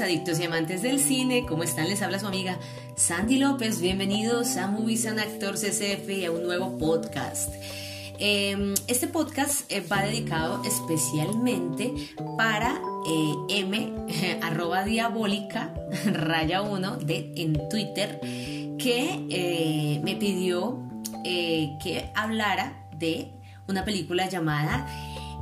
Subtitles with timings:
[0.00, 1.46] adictos y amantes del cine.
[1.46, 1.88] ¿Cómo están?
[1.88, 2.58] Les habla su amiga
[2.96, 3.80] Sandy López.
[3.80, 7.54] Bienvenidos a Movies and Actors SF y a un nuevo podcast.
[8.18, 11.92] Em, este podcast eh, va dedicado especialmente
[12.36, 13.92] para eh, M,
[14.42, 15.72] arroba diabólica,
[16.06, 18.20] raya 1 de, en Twitter,
[18.78, 20.82] que eh, me pidió
[21.22, 23.32] que hablara de
[23.66, 24.86] una película llamada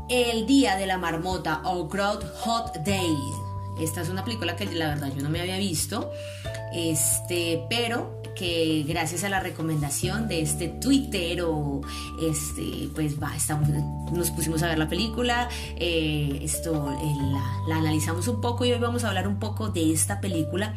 [0.08, 3.41] El Día de la Marmota o Crowd Hot Days.
[3.80, 6.12] Esta es una película que la verdad yo no me había visto,
[6.74, 11.80] este, pero que gracias a la recomendación de este tuitero,
[12.20, 13.68] este, pues estamos,
[14.12, 16.94] nos pusimos a ver la película, eh, esto
[17.68, 20.74] la, analizamos un poco y hoy vamos a hablar un poco de esta película.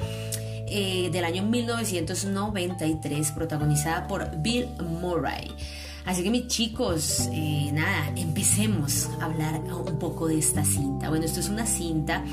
[0.68, 5.55] Eh, del año 1993 protagonizada por Bill Murray.
[6.05, 11.09] Así que mis chicos, eh, nada, empecemos a hablar un poco de esta cinta.
[11.09, 12.23] Bueno, esto es una cinta,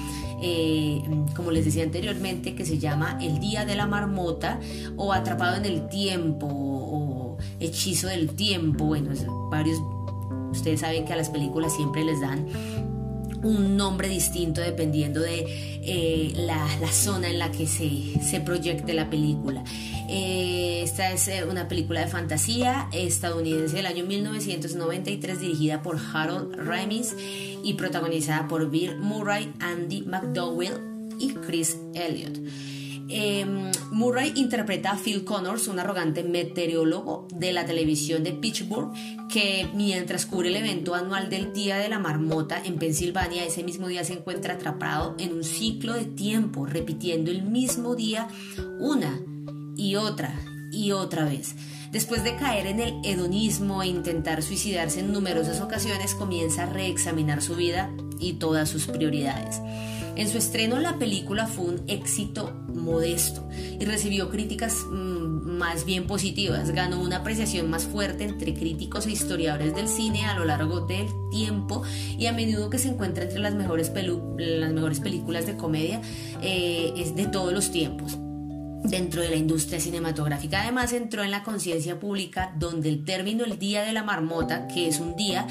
[0.43, 1.03] eh,
[1.35, 4.61] como les decía anteriormente, que se llama El Día de la Marmota
[4.97, 8.85] o Atrapado en el Tiempo o Hechizo del Tiempo.
[8.85, 9.11] Bueno,
[9.51, 9.79] varios,
[10.51, 12.47] ustedes saben que a las películas siempre les dan
[13.43, 15.45] un nombre distinto dependiendo de
[15.83, 19.65] eh, la, zona en la que se, se proyecte la película.
[20.09, 26.55] Eh, esta es eh, una película de fantasía estadounidense del año 1993 dirigida por Harold
[26.57, 27.15] Ramis
[27.63, 32.39] y protagonizada por Bill Murray, Andy McDowell y Chris Elliott.
[33.15, 38.91] Em, Murray interpreta a Phil Connors, un arrogante meteorólogo de la televisión de Pittsburgh,
[39.29, 43.89] que mientras cubre el evento anual del Día de la Marmota en Pensilvania, ese mismo
[43.89, 48.29] día se encuentra atrapado en un ciclo de tiempo, repitiendo el mismo día
[48.81, 49.21] una
[49.77, 50.35] y otra
[50.73, 51.55] y otra vez.
[51.93, 57.43] Después de caer en el hedonismo e intentar suicidarse en numerosas ocasiones, comienza a reexaminar
[57.43, 59.61] su vida y todas sus prioridades.
[60.17, 66.07] En su estreno la película fue un éxito modesto y recibió críticas mm, más bien
[66.07, 66.71] positivas.
[66.71, 71.09] Ganó una apreciación más fuerte entre críticos e historiadores del cine a lo largo del
[71.31, 71.83] tiempo
[72.19, 73.93] y a menudo que se encuentra entre las mejores,
[74.39, 76.01] las mejores películas de comedia
[76.43, 78.19] eh, es de todos los tiempos
[78.85, 80.63] dentro de la industria cinematográfica.
[80.63, 84.89] Además entró en la conciencia pública donde el término el Día de la Marmota, que
[84.89, 85.47] es un día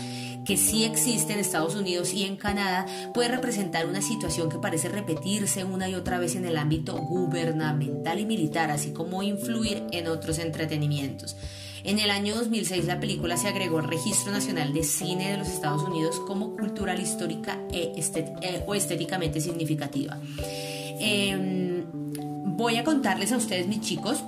[0.45, 4.89] que sí existe en Estados Unidos y en Canadá, puede representar una situación que parece
[4.89, 10.07] repetirse una y otra vez en el ámbito gubernamental y militar, así como influir en
[10.07, 11.37] otros entretenimientos.
[11.83, 15.47] En el año 2006 la película se agregó al Registro Nacional de Cine de los
[15.47, 20.19] Estados Unidos como cultural histórica e eh, o estéticamente significativa.
[20.99, 21.70] Em,
[22.55, 24.23] voy a contarles a ustedes, mis chicos,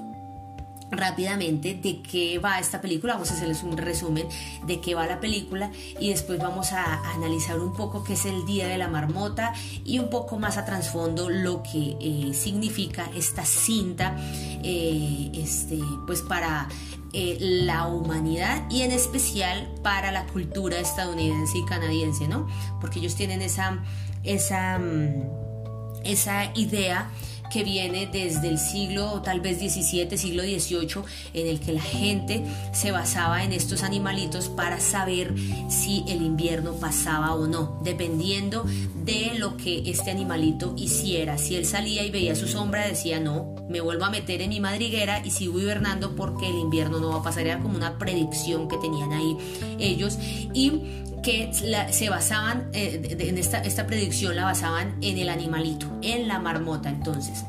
[0.96, 4.28] rápidamente de qué va esta película, vamos a hacerles un resumen
[4.66, 8.46] de qué va la película y después vamos a, analizar un poco qué es el
[8.46, 9.54] Día de la Marmota
[9.86, 14.16] y un poco más a trasfondo lo que eh, significa esta cinta
[14.64, 16.68] eh, este, pues para
[17.14, 22.48] eh, la humanidad y en especial para la cultura estadounidense y canadiense, ¿no?
[22.82, 23.84] Porque ellos tienen esa,
[24.24, 25.24] esa, mm,
[26.04, 27.10] esa idea
[27.54, 31.06] que viene desde el siglo tal vez 17, siglo 18,
[31.36, 35.36] en el que la gente se basaba en estos animalitos para saber
[35.70, 38.66] si el invierno pasaba o no, dependiendo
[39.06, 41.38] de lo que este animalito hiciera.
[41.38, 44.60] Si él salía y veía su sombra, decía no, me vuelvo a meter en mi
[44.60, 47.46] madriguera y sigo hibernando porque el invierno no va a pasar.
[47.46, 49.38] Era como una predicción que tenían ahí
[49.78, 50.18] ellos.
[50.54, 50.82] Y
[51.24, 51.52] que
[51.92, 56.90] se basaban, eh, en esta, esta predicción la basaban en el animalito, en la marmota.
[56.90, 57.46] Entonces,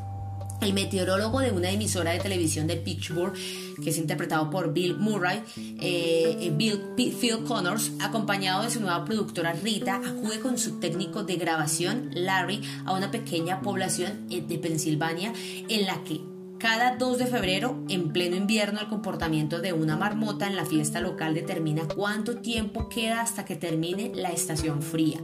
[0.61, 3.35] el meteorólogo de una emisora de televisión de Pittsburgh,
[3.83, 5.43] que es interpretado por Bill Murray,
[5.81, 11.37] eh, Bill, Phil Connors, acompañado de su nueva productora Rita, acude con su técnico de
[11.37, 15.33] grabación, Larry, a una pequeña población eh, de Pensilvania
[15.69, 16.21] en la que
[16.65, 20.99] cada 2 de febrero, en pleno invierno, el comportamiento de una marmota en la fiesta
[20.99, 25.21] local determina cuánto tiempo queda hasta que termine la estación fría.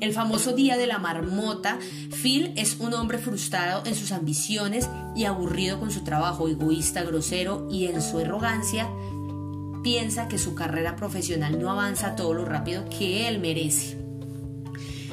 [0.00, 1.78] El famoso día de la marmota,
[2.20, 7.68] Phil es un hombre frustrado en sus ambiciones y aburrido con su trabajo, egoísta, grosero
[7.70, 8.90] y en su arrogancia
[9.84, 14.00] piensa que su carrera profesional no avanza todo lo rápido que él merece.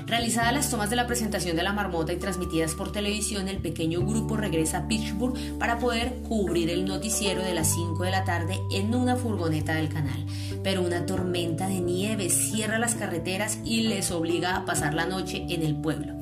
[0.08, 4.06] Realizadas las tomas de la presentación de la marmota y transmitidas por televisión, el pequeño
[4.06, 8.58] grupo regresa a Pittsburgh para poder cubrir el noticiero de las 5 de la tarde
[8.72, 10.26] en una furgoneta del canal.
[10.64, 15.46] Pero una tormenta de nieve cierra las carreteras y les obliga a pasar la noche
[15.50, 16.14] en el pueblo.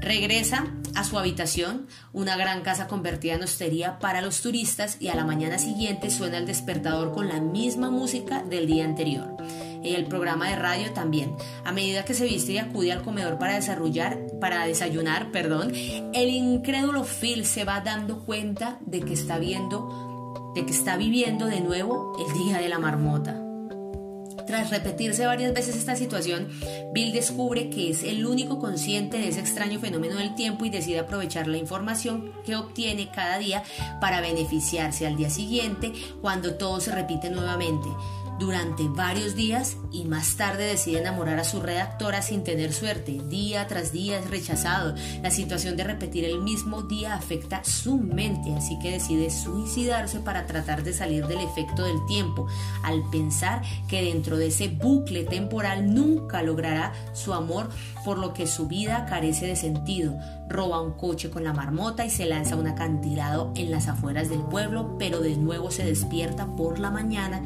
[0.00, 5.14] Regresa a su habitación, una gran casa convertida en hostería para los turistas y a
[5.14, 9.36] la mañana siguiente suena el despertador con la misma música del día anterior.
[9.88, 11.34] Y el programa de radio también.
[11.64, 16.28] A medida que se viste y acude al comedor para desarrollar, para desayunar, perdón, el
[16.28, 21.60] incrédulo Phil se va dando cuenta de que está viendo, de que está viviendo de
[21.60, 23.44] nuevo el día de la marmota.
[24.48, 26.48] Tras repetirse varias veces esta situación,
[26.94, 31.00] Bill descubre que es el único consciente de ese extraño fenómeno del tiempo y decide
[31.00, 33.62] aprovechar la información que obtiene cada día
[34.00, 35.92] para beneficiarse al día siguiente
[36.22, 37.88] cuando todo se repite nuevamente
[38.38, 43.20] durante varios días y más tarde decide enamorar a su redactora sin tener suerte.
[43.28, 44.94] Día tras día es rechazado.
[45.22, 50.46] La situación de repetir el mismo día afecta su mente, así que decide suicidarse para
[50.46, 52.46] tratar de salir del efecto del tiempo,
[52.82, 57.68] al pensar que dentro de ese bucle temporal nunca logrará su amor,
[58.04, 60.16] por lo que su vida carece de sentido.
[60.48, 64.30] Roba un coche con la marmota y se lanza a un acantilado en las afueras
[64.30, 67.42] del pueblo, pero de nuevo se despierta por la mañana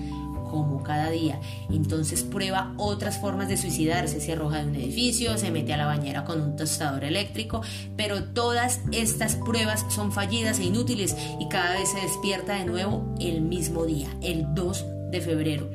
[0.53, 1.41] como cada día.
[1.71, 5.87] Entonces prueba otras formas de suicidarse, se arroja de un edificio, se mete a la
[5.87, 7.63] bañera con un tostador eléctrico,
[7.97, 13.15] pero todas estas pruebas son fallidas e inútiles y cada vez se despierta de nuevo
[13.19, 15.71] el mismo día, el 2 de febrero.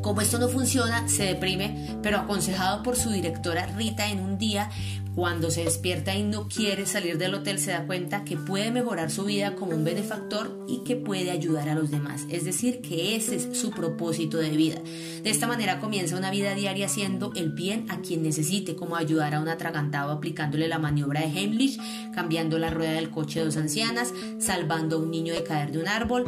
[0.00, 4.70] Como esto no funciona, se deprime, pero aconsejado por su directora Rita en un día,
[5.14, 9.10] cuando se despierta y no quiere salir del hotel, se da cuenta que puede mejorar
[9.10, 12.26] su vida como un benefactor y que puede ayudar a los demás.
[12.30, 14.80] Es decir, que ese es su propósito de vida.
[15.22, 19.34] De esta manera comienza una vida diaria haciendo el bien a quien necesite, como ayudar
[19.34, 21.78] a un atragantado aplicándole la maniobra de Heimlich,
[22.12, 25.78] cambiando la rueda del coche de dos ancianas, salvando a un niño de caer de
[25.78, 26.24] un árbol.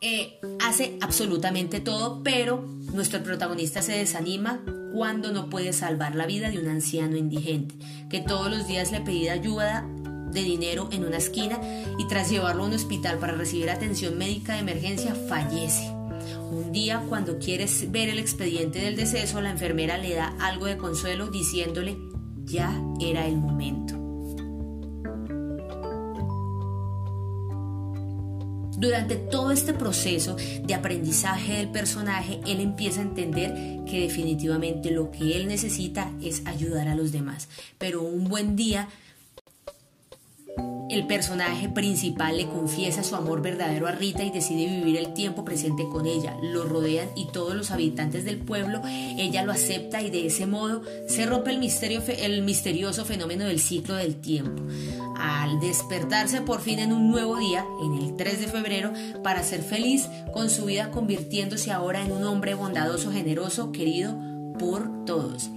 [0.00, 4.60] Eh, hace absolutamente todo, pero nuestro protagonista se desanima
[4.92, 7.74] cuando no puede salvar la vida de un anciano indigente,
[8.08, 9.86] que todos los días le pedía ayuda
[10.30, 11.58] de dinero en una esquina
[11.98, 15.90] y tras llevarlo a un hospital para recibir atención médica de emergencia fallece.
[16.50, 20.78] Un día, cuando quieres ver el expediente del deceso, la enfermera le da algo de
[20.78, 21.96] consuelo diciéndole,
[22.44, 23.97] ya era el momento.
[28.78, 33.52] Durante todo este proceso de aprendizaje del personaje, él empieza a entender
[33.84, 37.48] que definitivamente lo que él necesita es ayudar a los demás.
[37.76, 38.88] Pero un buen día
[40.90, 45.44] el personaje principal le confiesa su amor verdadero a Rita y decide vivir el tiempo
[45.44, 46.36] presente con ella.
[46.42, 50.82] Lo rodean y todos los habitantes del pueblo, ella lo acepta y de ese modo
[51.06, 54.62] se rompe el, misterio, el misterioso fenómeno del ciclo del tiempo.
[55.16, 58.92] Al despertarse por fin en un nuevo día, en el 3 de febrero,
[59.22, 64.16] para ser feliz con su vida convirtiéndose ahora en un hombre bondadoso, generoso, querido
[64.58, 65.50] por todos.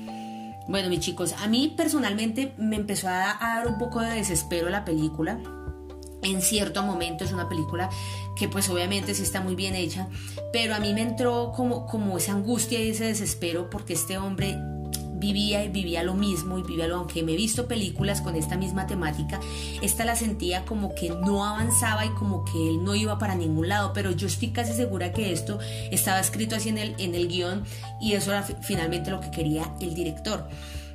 [0.72, 4.86] Bueno, mis chicos, a mí personalmente me empezó a, dar un poco de desespero la
[4.86, 5.38] película.
[6.24, 7.90] En cierto momento es una película
[8.38, 10.08] que pues obviamente sí está muy bien hecha,
[10.54, 14.58] pero a mí me entró como, como esa angustia y ese desespero porque este hombre
[15.22, 18.58] vivía y vivía lo mismo y vivía lo, aunque me he visto películas con esta
[18.58, 19.40] misma temática,
[19.82, 23.70] esta la sentía como que no avanzaba y como que él no iba para ningún
[23.70, 25.60] lado, pero yo estoy casi segura que esto
[25.92, 27.64] estaba escrito así en el, en el guion
[28.02, 30.50] y eso era finalmente lo que quería el director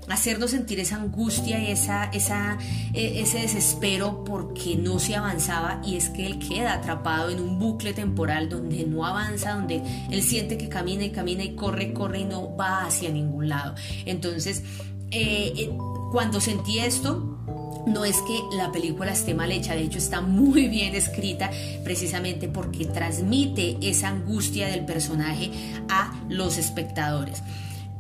[0.09, 2.59] hacernos sentir esa angustia y esa, esa,
[2.95, 7.59] e, ese desespero porque no se avanzaba y es que él queda atrapado en un
[7.59, 12.21] bucle temporal donde no avanza, donde él siente que camina y camina y corre, corre
[12.21, 13.75] y no va hacia ningún lado.
[14.05, 14.63] Entonces,
[15.11, 15.71] eh, eh,
[16.13, 17.37] cuando sentí esto,
[17.87, 21.51] no es que la película esté mal hecha, de hecho está muy bien escrita
[21.85, 25.51] precisamente porque transmite esa angustia del personaje
[25.89, 27.43] a los espectadores.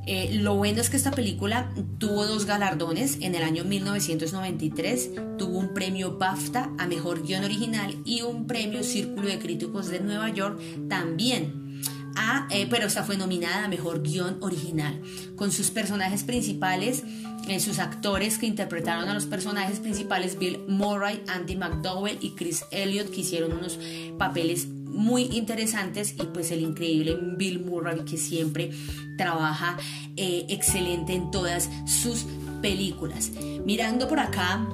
[0.06, 5.58] Eh, lo bueno es que esta película tuvo dos galardones en el año 1993, tuvo
[5.58, 10.30] un premio BAFTA a Mejor Guión Original y un premio Círculo de Críticos de Nueva
[10.30, 11.82] York también.
[12.14, 15.02] A, eh, pero esta fue nominada a Mejor Guión Original,
[15.34, 17.02] con sus personajes principales,
[17.48, 22.64] eh, sus actores que interpretaron a los personajes principales, Bill Murray, Andy McDowell y Chris
[22.70, 23.78] Elliott, que hicieron unos
[24.18, 28.71] papeles muy interesantes y pues el increíble Bill Murray que siempre
[29.17, 29.76] trabaja
[30.17, 32.26] eh, excelente en todas sus
[32.61, 33.31] películas.
[33.65, 34.67] Mirando por acá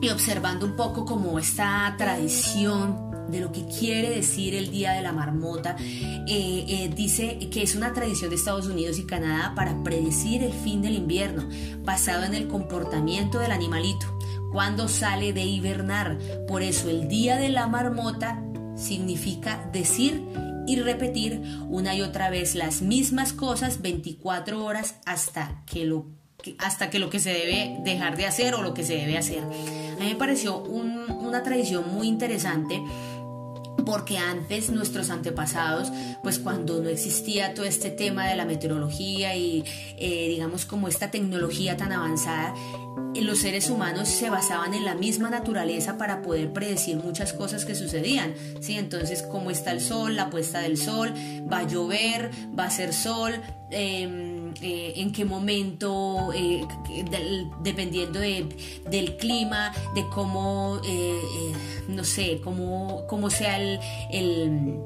[0.00, 5.02] y observando un poco como esta tradición de lo que quiere decir el Día de
[5.02, 9.82] la Marmota, eh, eh, dice que es una tradición de Estados Unidos y Canadá para
[9.82, 11.48] predecir el fin del invierno,
[11.84, 14.06] basado en el comportamiento del animalito,
[14.52, 16.18] cuando sale de hibernar.
[16.46, 18.45] Por eso el Día de la Marmota
[18.76, 20.22] significa decir
[20.66, 26.06] y repetir una y otra vez las mismas cosas 24 horas hasta que lo
[26.58, 29.42] hasta que lo que se debe dejar de hacer o lo que se debe hacer.
[29.42, 29.46] A
[29.98, 32.80] mí me pareció una tradición muy interesante
[33.86, 35.90] porque antes nuestros antepasados,
[36.22, 39.64] pues cuando no existía todo este tema de la meteorología y
[39.96, 42.52] eh, digamos como esta tecnología tan avanzada,
[43.14, 47.64] eh, los seres humanos se basaban en la misma naturaleza para poder predecir muchas cosas
[47.64, 48.76] que sucedían, ¿sí?
[48.76, 51.14] Entonces, cómo está el sol, la puesta del sol,
[51.50, 53.40] va a llover, va a ser sol,
[53.70, 56.30] em, eh, en qué momento,
[57.62, 60.80] dependiendo del clima, de cómo,
[61.88, 64.80] no sé, cómo, cómo sea el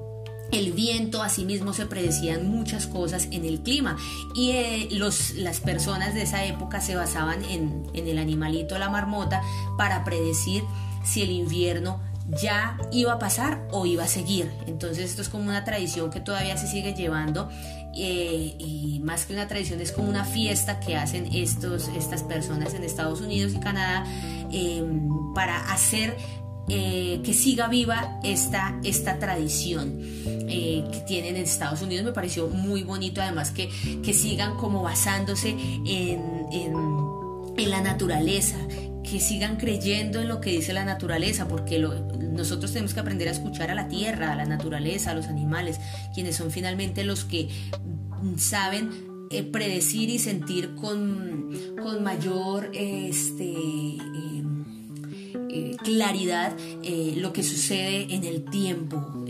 [0.53, 3.97] el viento, asimismo se predecían muchas cosas en el clima.
[4.35, 9.43] Y eh, los, las personas de esa época se basaban en, el animalito, la marmota,
[9.77, 10.65] para predecir
[11.05, 14.51] si el invierno ya iba a pasar o iba a seguir.
[14.67, 17.49] Entonces esto es como una tradición que todavía se sigue llevando
[17.97, 22.75] eh, y más que una tradición es como una fiesta que hacen estos, estas personas
[22.75, 24.05] en Estados Unidos y Canadá
[24.53, 24.85] eh,
[25.35, 26.17] para hacer
[26.73, 32.05] eh, que siga viva esta, esta tradición eh, que tienen en Estados Unidos.
[32.05, 33.69] Me pareció muy bonito, además que,
[34.05, 38.57] que sigan como basándose en, en, la naturaleza,
[39.03, 43.33] que sigan creyendo en lo que dice la naturaleza, porque nosotros tenemos que aprender a
[43.33, 45.81] escuchar a la tierra, a la naturaleza, a los animales,
[46.15, 47.49] quienes son finalmente los que
[48.37, 48.91] saben
[49.31, 53.55] eh, predecir y sentir con, con mayor este,
[55.53, 59.25] eh, claridad eh, lo que sucede en el tiempo.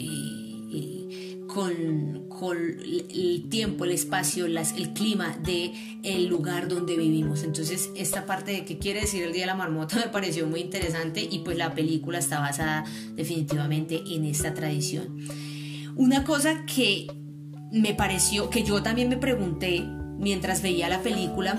[1.52, 5.72] Con, con, el tiempo, el espacio, las, el clima de
[6.04, 7.42] el lugar donde vivimos.
[7.42, 10.60] Entonces, esta parte de qué quiere decir el Día de la Marmota me pareció muy
[10.60, 12.84] interesante y pues la película está basada
[13.16, 15.18] definitivamente en esta tradición.
[15.96, 17.08] Una cosa que
[17.72, 19.84] me pareció, que yo también me pregunté
[20.18, 21.58] mientras veía la película,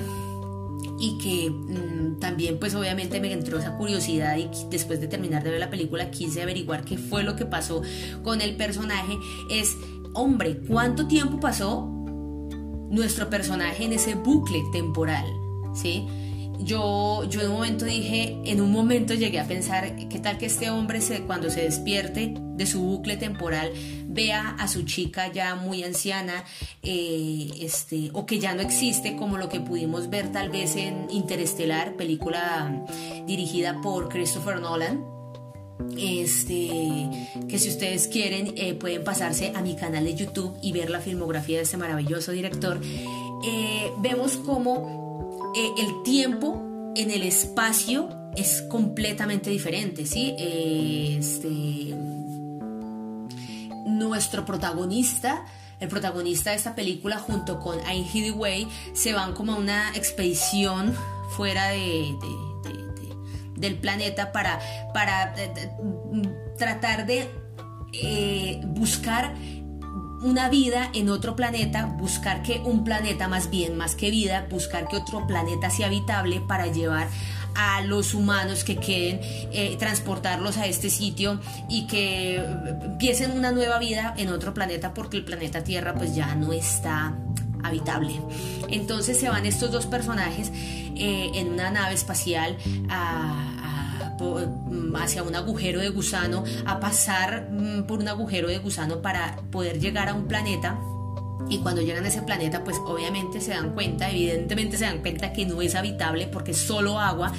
[1.01, 5.49] y que mm, también pues obviamente me entró esa curiosidad y después de terminar de
[5.49, 7.81] ver la película quise averiguar qué fue lo que pasó
[8.23, 9.17] con el personaje
[9.49, 9.75] es,
[10.13, 11.89] hombre, ¿cuánto tiempo pasó
[12.91, 15.25] nuestro personaje en ese bucle temporal?
[15.73, 16.05] ¿Sí?
[16.63, 20.45] Yo, yo en un momento dije, en un momento llegué a pensar, ¿qué tal que
[20.45, 23.71] este hombre se, cuando se despierte de su bucle temporal
[24.07, 26.43] vea a su chica ya muy anciana
[26.83, 31.07] eh, este, o que ya no existe como lo que pudimos ver tal vez en
[31.09, 32.85] Interestelar, película
[33.25, 35.21] dirigida por Christopher Nolan?
[35.97, 37.09] este
[37.49, 40.99] que si ustedes quieren eh, pueden pasarse a mi canal de YouTube y ver la
[40.99, 42.79] filmografía de este maravilloso director
[43.43, 45.00] eh, vemos como
[45.55, 50.35] eh, el tiempo en el espacio es completamente diferente, ¿sí?
[50.37, 51.95] Este,
[53.85, 55.45] nuestro protagonista,
[55.79, 60.95] el protagonista de esta película junto con Ain Way se van como a una expedición
[61.31, 62.15] fuera de,
[63.57, 64.59] del planeta para,
[64.93, 65.69] para eh,
[66.57, 67.29] tratar de
[67.93, 69.35] eh, buscar
[70.21, 74.87] una vida en otro planeta, buscar que un planeta más bien, más que vida, buscar
[74.87, 77.07] que otro planeta sea habitable para llevar
[77.55, 79.19] a los humanos que queden,
[79.51, 85.17] eh, transportarlos a este sitio y que empiecen una nueva vida en otro planeta porque
[85.17, 87.13] el planeta Tierra pues ya no está
[87.63, 88.13] habitable.
[88.69, 90.51] Entonces se van estos dos personajes
[90.95, 92.57] eh, en una nave espacial
[92.89, 93.60] a
[94.21, 99.37] Mm, hacia un agujero de gusano, a pasar mm, por un agujero de gusano para
[99.51, 100.79] poder llegar a un planeta.
[101.49, 105.33] Y cuando llegan a ese planeta, pues obviamente se dan cuenta, evidentemente se dan cuenta
[105.33, 107.33] que no es habitable porque es solo agua.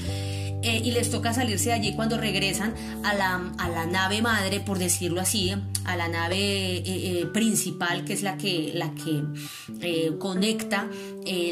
[0.64, 2.72] Eh, y les toca salirse de allí cuando regresan
[3.02, 5.52] a la, a la nave madre, por decirlo así,
[5.84, 10.88] a la nave eh, eh, principal, que es la que, la que conecta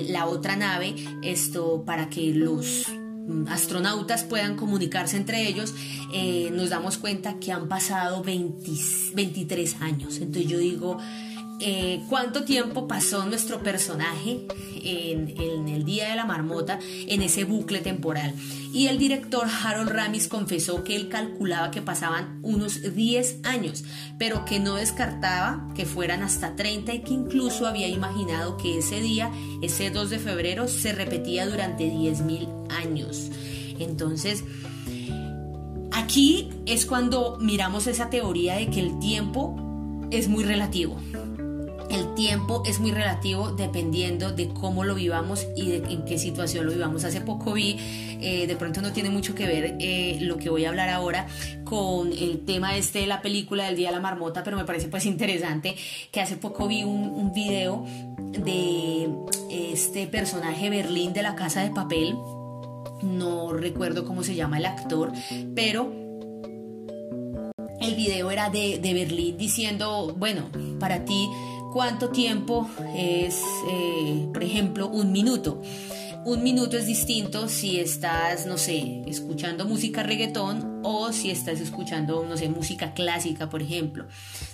[0.09, 2.87] la otra nave, esto para que los
[3.49, 5.75] astronautas puedan comunicarse entre ellos,
[6.13, 10.19] eh, nos damos cuenta que han pasado 23 años.
[10.19, 10.99] Entonces yo digo,
[11.63, 14.47] eh, cuánto tiempo pasó nuestro personaje
[14.83, 18.35] en, el Día de la Marmota en ese bucle temporal.
[18.73, 23.85] Y el director Harold Ramis confesó que él calculaba que pasaban unos 10 años,
[24.19, 29.01] pero que no descartaba que fueran hasta 30 y que incluso había imaginado que ese
[29.01, 33.31] día, ese 2 de febrero, se repetía durante 10.000 años.
[33.79, 34.45] Entonces,
[35.93, 39.57] aquí es cuando miramos esa teoría de que el tiempo
[40.11, 40.99] es muy relativo
[41.91, 46.67] el tiempo es muy relativo dependiendo de cómo lo vivamos y de en qué situación
[46.67, 47.05] lo vivamos.
[47.05, 47.77] Hace poco vi,
[48.21, 51.27] eh, de pronto no tiene mucho que ver eh, lo que voy a hablar ahora
[51.65, 54.89] con el tema este de la película del Día de la Marmota, pero me parece
[54.89, 55.75] pues interesante
[56.13, 57.85] que hace poco vi un, video
[58.33, 59.09] de
[59.51, 62.17] este personaje Berlín de la Casa de Papel.
[63.03, 65.13] No recuerdo cómo se llama el actor,
[65.55, 65.93] pero
[67.81, 71.29] el video era de Berlín diciendo, bueno, para ti,
[71.73, 75.61] ¿cuánto tiempo es, eh, por ejemplo, un minuto?
[76.25, 82.25] un minuto es distinto si estás, no sé, escuchando música reggaetón o si estás escuchando,
[82.29, 84.07] no sé, música clásica, por ejemplo.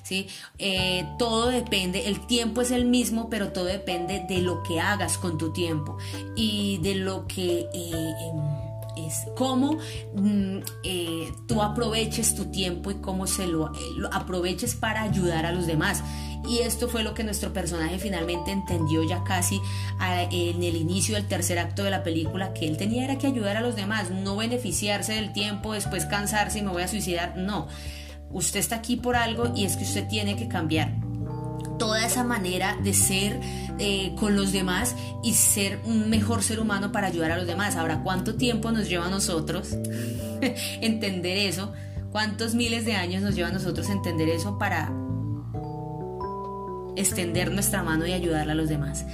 [0.03, 0.29] ¿sí?
[0.59, 5.19] Eh, todo depende, el tiempo es el mismo, pero todo depende de lo que hagas
[5.19, 5.99] con tu tiempo
[6.37, 7.67] y de lo que...
[7.73, 9.79] Eh, em, es cómo
[10.15, 10.59] mm,
[11.47, 16.03] tú aproveches tu tiempo y cómo se lo, lo, aproveches para ayudar a los demás.
[16.49, 19.61] Y esto fue lo que nuestro personaje finalmente entendió ya casi
[20.01, 23.57] en el inicio del tercer acto de la película, que él tenía era que ayudar
[23.57, 27.69] a los demás, no beneficiarse del tiempo, después cansarse y me voy a suicidar, no.
[28.31, 30.93] Usted está aquí por algo y es que usted tiene que cambiar
[31.79, 33.41] toda esa manera de ser
[33.79, 37.77] eh, con los demás y ser un mejor ser humano para ayudar a los demás.
[37.77, 39.71] Ahora, ¿cuánto tiempo nos lleva a nosotros
[40.81, 41.73] entender eso?
[42.13, 44.91] ¿Cuántos miles de años nos lleva a nosotros entender eso para
[46.97, 49.05] extender nuestra mano y ayudarle a los demás.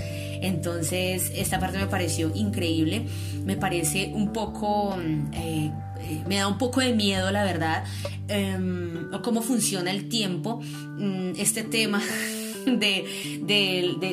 [0.42, 3.06] Entonces, esta parte me pareció increíble,
[3.44, 7.84] me parece un poco, mm, eh, eh, me da un poco de miedo, la verdad,
[8.26, 12.02] em, cómo funciona el tiempo, mm, este tema.
[12.62, 13.04] De,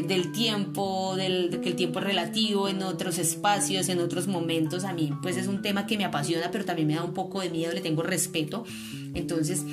[0.08, 4.86] del tiempo, del, de que el tiempo es relativo en otros espacios, en otros momentos,
[4.86, 7.42] a mí pues es un tema que me apasiona, pero también me da un poco
[7.42, 8.64] de miedo, le tengo respeto.
[9.14, 9.64] Entonces,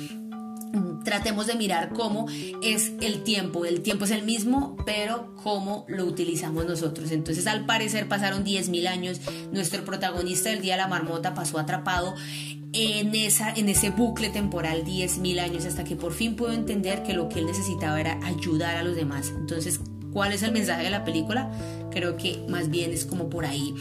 [1.03, 2.27] tratemos de mirar cómo
[2.61, 3.65] es el tiempo.
[3.65, 7.11] El tiempo es el mismo, pero cómo lo utilizamos nosotros.
[7.11, 9.21] Entonces, al parecer, pasaron 10.000 años.
[9.51, 12.15] Nuestro protagonista del Día de la Marmota pasó atrapado
[12.73, 17.13] en, esa, en ese bucle temporal 10.000 años hasta que por fin pudo entender que
[17.13, 19.33] lo que él necesitaba era ayudar a los demás.
[19.35, 19.79] Entonces,
[20.17, 21.51] ¿cuál es el mensaje de la película?
[21.91, 23.75] Creo que más bien es como por ahí.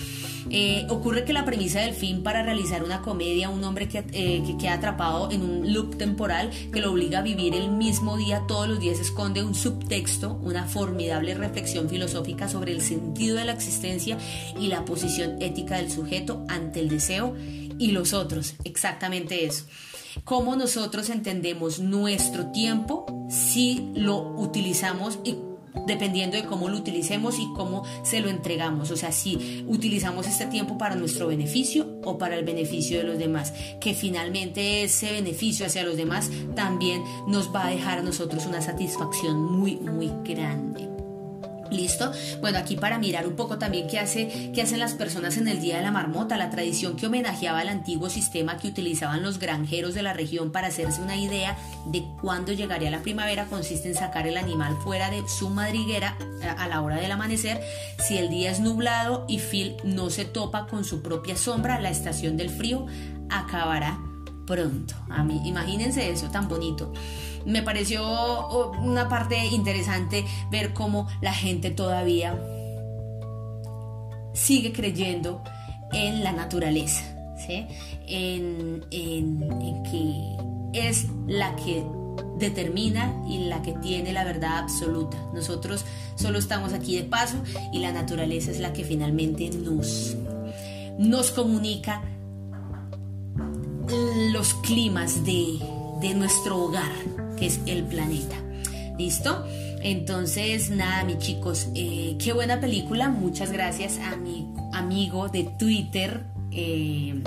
[0.51, 4.43] Eh, ocurre que la premisa del film para realizar una comedia, un hombre que, eh,
[4.47, 8.43] que, queda atrapado en un loop temporal que lo obliga a vivir el mismo día
[8.47, 13.53] todos los días, esconde un subtexto, una formidable reflexión filosófica sobre el sentido de la
[13.53, 14.19] existencia
[14.61, 17.35] y la posición ética del sujeto ante el deseo
[17.79, 18.57] y los otros.
[18.65, 19.65] Exactamente eso.
[20.25, 25.37] Cómo nosotros entendemos nuestro tiempo si lo utilizamos y
[25.87, 28.91] dependiendo de cómo lo utilicemos y cómo se lo entregamos.
[28.91, 33.19] O sea, si utilizamos este tiempo para nuestro beneficio o para el beneficio de los
[33.19, 38.47] demás, que finalmente ese beneficio hacia los demás también nos va a dejar a nosotros
[38.47, 40.96] una satisfacción muy, muy grande.
[41.71, 42.13] ¿Listo?
[42.41, 45.61] Bueno, aquí para mirar un poco también qué, hace, qué hacen las personas en el
[45.61, 49.95] Día de la Marmota, la tradición que homenajeaba al antiguo sistema que utilizaban los granjeros
[49.95, 54.27] de la región para hacerse una idea de cuándo llegaría la primavera consiste en sacar
[54.27, 56.17] el animal fuera de su madriguera
[56.59, 57.61] a la hora del amanecer.
[58.07, 61.91] Si el día es nublado y Phil no se topa con su propia sombra, la
[61.91, 62.87] estación del frío
[63.29, 63.99] acabará
[64.47, 64.95] pronto.
[65.11, 66.93] A mí, imagínense eso tan bonito
[67.47, 72.39] me pareció oh, una parte interesante ver cómo la gente todavía
[74.35, 75.43] sigue creyendo
[75.93, 77.05] en la naturaleza,
[78.09, 80.37] en, que
[80.75, 81.85] es la que
[82.39, 85.17] determina y la que tiene la verdad absoluta.
[85.33, 85.85] Nosotros
[86.17, 87.37] solo estamos aquí de paso
[87.73, 90.17] y la naturaleza es la que finalmente nos,
[90.99, 92.03] nos comunica
[94.33, 95.59] los climas de,
[96.01, 96.93] de nuestro hogar
[97.37, 98.37] que es el planeta.
[98.99, 99.45] ¿Listo?
[99.83, 103.09] Entonces, nada, mis chicos, eh, qué buena película.
[103.09, 106.25] Muchas gracias a mi amigo de Twitter.
[106.51, 107.23] Eh,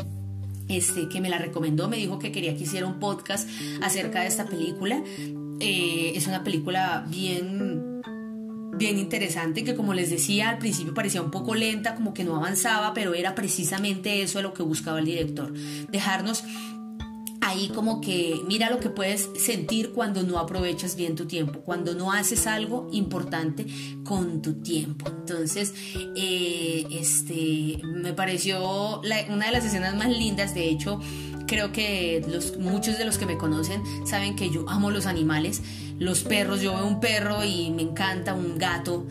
[0.68, 3.50] este, que me la recomendó, me dijo que quería que hiciera un podcast
[3.82, 5.02] acerca de esta película.
[5.60, 7.79] Eh, es una película bien,
[8.80, 12.36] bien interesante que como les decía al principio parecía un poco lenta, como que no
[12.36, 15.54] avanzaba, pero era precisamente eso lo que buscaba el director,
[15.92, 16.44] dejarnos
[17.42, 21.96] ahí como que mira lo que puedes sentir cuando no aprovechas bien tu tiempo, cuando
[21.96, 23.66] no haces algo importante
[24.04, 25.10] con tu tiempo.
[25.10, 25.74] Entonces,
[26.16, 31.00] eh, este, me pareció una de las escenas más lindas, de hecho,
[31.50, 35.64] creo que los, muchos de los que me conocen saben que yo amo los animales,
[35.98, 39.08] los perros, yo veo un perro y me encanta un gato,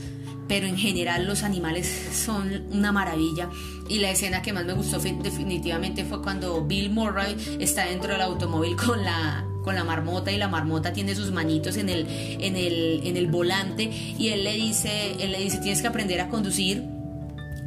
[0.46, 3.51] pero en general los animales son una maravilla.
[3.88, 8.20] Y la escena que más me gustó definitivamente fue cuando Bill Murray está dentro del
[8.20, 12.57] automóvil con la, con la marmota y la marmota tiene sus manitos en el, en
[12.57, 16.29] el, en el volante y él le dice, él le dice, tienes que aprender a
[16.29, 16.97] conducir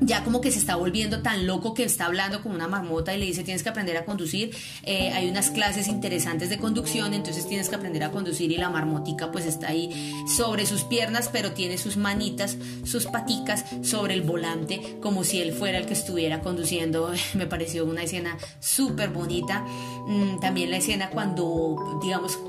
[0.01, 3.19] ya como que se está volviendo tan loco que está hablando con una marmota y
[3.19, 7.47] le dice tienes que aprender a conducir, eh, hay unas clases interesantes de conducción, entonces
[7.47, 11.51] tienes que aprender a conducir y la marmotica pues está ahí sobre sus piernas, pero
[11.51, 16.41] tiene sus manitas, sus paticas sobre el volante, como si él fuera el que estuviera
[16.41, 17.11] conduciendo.
[17.35, 19.65] Me pareció una escena súper bonita.
[20.07, 22.39] Mm, también la escena cuando, digamos,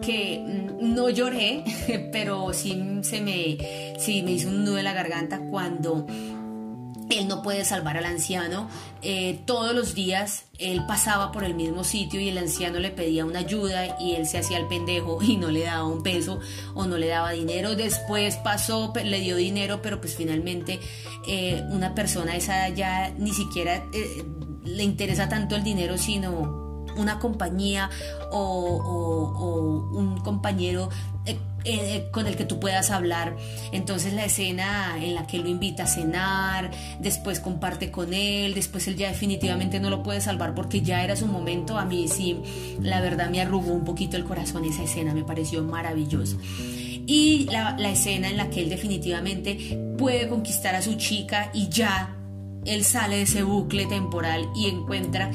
[0.00, 1.64] que mm, no lloré,
[2.12, 6.06] pero sí se me, sí me hizo un nudo en la garganta cuando
[7.18, 8.68] él no puede salvar al anciano.
[9.02, 13.24] Eh, todos los días él pasaba por el mismo sitio y el anciano le pedía
[13.24, 16.40] una ayuda y él se hacía el pendejo y no le daba un peso
[16.74, 17.74] o no le daba dinero.
[17.74, 20.80] Después pasó, le dio dinero, pero pues finalmente
[21.26, 24.24] eh, una persona esa ya ni siquiera eh,
[24.64, 26.61] le interesa tanto el dinero, sino
[26.96, 27.90] una compañía
[28.30, 30.88] o, un compañero
[31.24, 33.36] eh, eh, con el que tú puedas hablar.
[33.70, 38.88] Entonces la escena en la que lo invita a cenar, después comparte con él, después
[38.88, 41.78] él ya definitivamente no lo puede salvar porque ya era su momento.
[41.78, 42.42] A mí sí,
[42.80, 46.36] la verdad me arrugó un poquito el corazón esa escena, me pareció maravillosa.
[47.04, 51.68] Y la, la escena en la que él definitivamente puede conquistar a su chica y
[51.68, 52.16] ya
[52.64, 55.30] él sale de ese bucle temporal y encuentra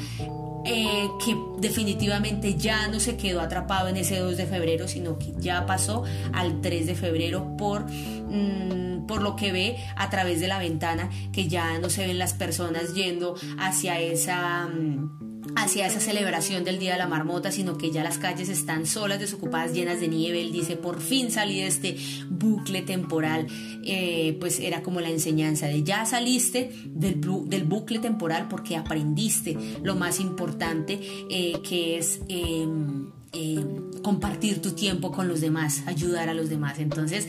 [0.64, 5.32] eh, que definitivamente ya no se quedó atrapado en ese 2 de febrero, sino que
[5.38, 10.48] ya pasó al 3 de febrero por, mm, por lo que ve a través de
[10.48, 14.66] la ventana, que ya no se ven las personas yendo hacia esa...
[14.66, 18.86] Mm, hacia esa celebración del Día de la Marmota, sino que ya las calles están
[18.86, 20.40] solas, desocupadas, llenas de nieve.
[20.40, 21.96] Él dice, por fin salí de este
[22.28, 23.46] bucle temporal.
[23.84, 29.56] Eh, pues era como la enseñanza de ya saliste del, del bucle temporal porque aprendiste
[29.82, 32.20] lo más importante eh, que es...
[32.28, 36.78] Em, em, compartir tu tiempo con los demás, ayudar a los demás.
[36.78, 37.28] Entonces,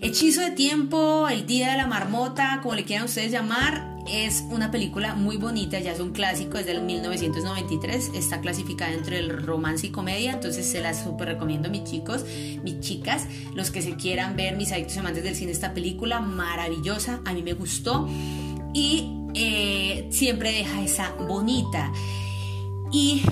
[0.00, 4.70] Hechizo de Tiempo, El Día de la Marmota, como le quieran ustedes llamar, es una
[4.70, 9.86] película muy bonita, ya es un clásico, es del 1993, está clasificada entre el romance
[9.86, 12.24] y comedia, entonces se la súper recomiendo mis chicos,
[12.62, 17.20] mis chicas, los que se quieran ver, mis adictos amantes del cine, esta película maravillosa,
[17.24, 18.08] a mí me gustó
[18.72, 21.92] y eh, siempre deja esa bonita.
[22.92, 23.22] Y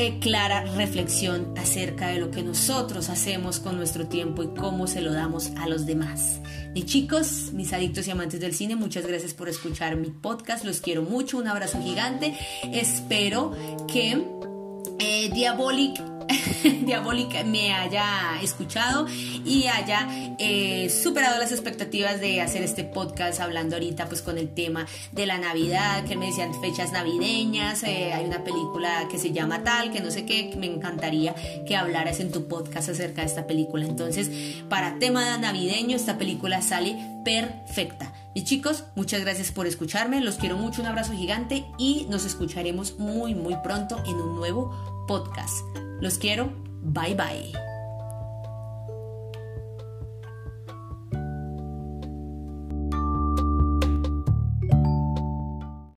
[0.00, 5.00] eh, clara reflexión acerca de lo que nosotros hacemos con nuestro tiempo y cómo se
[5.00, 6.38] lo damos a los demás.
[6.72, 10.80] Mis chicos, mis adictos y amantes del cine, muchas gracias por escuchar mi podcast, los
[10.80, 12.38] quiero mucho, un abrazo gigante,
[12.72, 13.56] espero
[13.92, 14.24] que
[15.00, 16.00] eh, Diabolic
[16.84, 23.76] Diabólica me haya escuchado y haya eh, superado las expectativas de hacer este podcast hablando
[23.76, 28.24] ahorita pues con el tema de la Navidad, que me decían fechas navideñas, eh, hay
[28.24, 31.34] una película que se llama tal, que no sé qué, me encantaría
[31.66, 33.86] que hablaras en tu podcast acerca de esta película.
[33.86, 34.30] Entonces,
[34.68, 38.12] para tema navideño, esta película sale perfecta.
[38.34, 42.98] Y chicos, muchas gracias por escucharme, los quiero mucho, un abrazo gigante y nos escucharemos
[42.98, 45.66] muy muy pronto en un nuevo podcast.
[46.00, 46.52] Los quiero.
[46.82, 47.67] Bye bye.